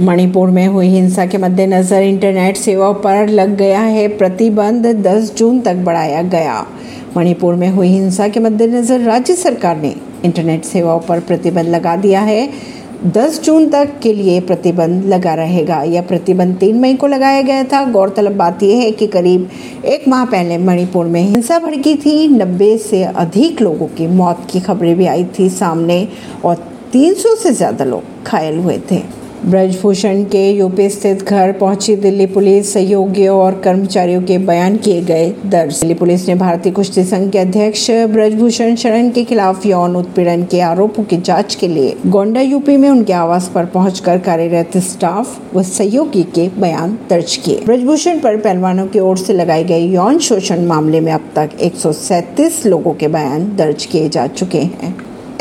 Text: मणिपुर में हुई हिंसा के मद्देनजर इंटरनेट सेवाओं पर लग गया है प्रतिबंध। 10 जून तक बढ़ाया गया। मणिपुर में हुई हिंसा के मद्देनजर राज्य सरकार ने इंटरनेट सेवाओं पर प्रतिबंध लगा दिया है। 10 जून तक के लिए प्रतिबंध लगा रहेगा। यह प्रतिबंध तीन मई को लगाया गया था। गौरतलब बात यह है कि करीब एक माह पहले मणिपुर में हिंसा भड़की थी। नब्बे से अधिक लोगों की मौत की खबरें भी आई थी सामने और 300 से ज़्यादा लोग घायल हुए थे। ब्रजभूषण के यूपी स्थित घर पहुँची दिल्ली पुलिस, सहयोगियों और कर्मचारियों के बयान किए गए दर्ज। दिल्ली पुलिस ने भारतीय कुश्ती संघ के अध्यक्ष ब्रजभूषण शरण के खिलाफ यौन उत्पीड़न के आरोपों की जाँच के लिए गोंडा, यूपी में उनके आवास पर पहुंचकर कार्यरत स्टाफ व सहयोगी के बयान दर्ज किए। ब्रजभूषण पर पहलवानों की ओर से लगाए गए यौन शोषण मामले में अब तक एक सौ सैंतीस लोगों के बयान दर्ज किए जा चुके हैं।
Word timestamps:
मणिपुर 0.00 0.50
में 0.50 0.66
हुई 0.66 0.86
हिंसा 0.88 1.24
के 1.26 1.38
मद्देनजर 1.38 2.02
इंटरनेट 2.02 2.56
सेवाओं 2.56 2.94
पर 2.94 3.28
लग 3.28 3.56
गया 3.56 3.80
है 3.80 4.06
प्रतिबंध। 4.08 4.86
10 5.02 5.32
जून 5.38 5.60
तक 5.60 5.76
बढ़ाया 5.76 6.22
गया। 6.24 6.54
मणिपुर 7.16 7.54
में 7.54 7.68
हुई 7.68 7.88
हिंसा 7.88 8.28
के 8.28 8.40
मद्देनजर 8.40 9.00
राज्य 9.00 9.34
सरकार 9.34 9.76
ने 9.76 9.94
इंटरनेट 10.24 10.64
सेवाओं 10.64 11.00
पर 11.00 11.20
प्रतिबंध 11.20 11.68
लगा 11.68 11.94
दिया 11.96 12.20
है। 12.20 12.48
10 13.08 13.40
जून 13.44 13.68
तक 13.70 13.98
के 14.02 14.12
लिए 14.14 14.40
प्रतिबंध 14.40 15.04
लगा 15.04 15.34
रहेगा। 15.34 15.82
यह 15.82 16.02
प्रतिबंध 16.02 16.56
तीन 16.56 16.80
मई 16.80 16.94
को 16.94 17.06
लगाया 17.06 17.42
गया 17.42 17.62
था। 17.64 17.84
गौरतलब 17.90 18.36
बात 18.36 18.62
यह 18.62 18.82
है 18.82 18.90
कि 18.90 19.06
करीब 19.08 19.48
एक 19.86 20.08
माह 20.08 20.24
पहले 20.26 20.58
मणिपुर 20.58 21.06
में 21.06 21.22
हिंसा 21.22 21.58
भड़की 21.58 21.94
थी। 21.96 22.28
नब्बे 22.28 22.76
से 22.80 23.04
अधिक 23.04 23.62
लोगों 23.62 23.86
की 23.88 24.06
मौत 24.08 24.46
की 24.52 24.60
खबरें 24.60 24.96
भी 24.96 25.06
आई 25.06 25.24
थी 25.38 25.50
सामने 25.50 26.06
और 26.44 26.70
300 26.92 27.36
से 27.36 27.52
ज़्यादा 27.52 27.84
लोग 27.84 28.26
घायल 28.26 28.58
हुए 28.58 28.80
थे। 28.90 29.21
ब्रजभूषण 29.44 30.22
के 30.24 30.50
यूपी 30.50 30.88
स्थित 30.90 31.22
घर 31.22 31.52
पहुँची 31.52 31.94
दिल्ली 31.96 32.26
पुलिस, 32.26 32.72
सहयोगियों 32.72 33.38
और 33.38 33.58
कर्मचारियों 33.60 34.22
के 34.22 34.36
बयान 34.38 34.76
किए 34.76 35.00
गए 35.02 35.28
दर्ज। 35.46 35.80
दिल्ली 35.80 35.94
पुलिस 35.94 36.28
ने 36.28 36.34
भारतीय 36.34 36.72
कुश्ती 36.72 37.04
संघ 37.04 37.30
के 37.32 37.38
अध्यक्ष 37.38 37.90
ब्रजभूषण 37.90 38.76
शरण 38.76 39.10
के 39.10 39.24
खिलाफ 39.24 39.66
यौन 39.66 39.96
उत्पीड़न 39.96 40.44
के 40.44 40.60
आरोपों 40.60 41.04
की 41.04 41.16
जाँच 41.16 41.54
के 41.54 41.68
लिए 41.68 41.96
गोंडा, 42.06 42.40
यूपी 42.40 42.76
में 42.76 42.88
उनके 42.90 43.12
आवास 43.12 43.50
पर 43.54 43.66
पहुंचकर 43.66 44.18
कार्यरत 44.18 44.76
स्टाफ 44.76 45.54
व 45.56 45.62
सहयोगी 45.62 46.22
के 46.34 46.48
बयान 46.60 46.98
दर्ज 47.10 47.36
किए। 47.36 47.60
ब्रजभूषण 47.66 48.20
पर 48.20 48.36
पहलवानों 48.36 48.86
की 48.86 48.98
ओर 48.98 49.16
से 49.18 49.32
लगाए 49.32 49.64
गए 49.64 49.86
यौन 49.86 50.18
शोषण 50.18 50.66
मामले 50.66 51.00
में 51.00 51.12
अब 51.12 51.30
तक 51.36 51.60
एक 51.60 51.74
सौ 51.74 51.92
सैंतीस 51.92 52.66
लोगों 52.66 52.94
के 52.94 53.08
बयान 53.08 53.56
दर्ज 53.56 53.84
किए 53.84 54.08
जा 54.08 54.26
चुके 54.26 54.58
हैं। 54.58 55.11